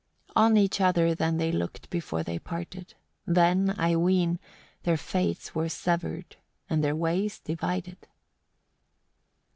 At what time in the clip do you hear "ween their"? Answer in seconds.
3.95-4.97